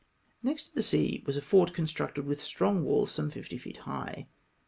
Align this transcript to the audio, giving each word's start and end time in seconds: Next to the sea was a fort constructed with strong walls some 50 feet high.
Next 0.41 0.69
to 0.69 0.73
the 0.73 0.81
sea 0.81 1.21
was 1.27 1.37
a 1.37 1.43
fort 1.43 1.73
constructed 1.73 2.25
with 2.25 2.41
strong 2.41 2.83
walls 2.83 3.11
some 3.11 3.29
50 3.29 3.59
feet 3.59 3.77
high. 3.85 4.25